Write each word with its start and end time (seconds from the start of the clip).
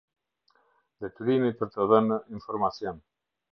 Detyrimi 1.05 1.53
për 1.61 1.71
të 1.77 1.87
dhënë 1.93 2.19
informacion. 2.39 3.07